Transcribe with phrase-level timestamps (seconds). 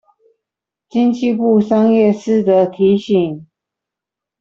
[0.89, 3.45] 經濟部商業司則提醒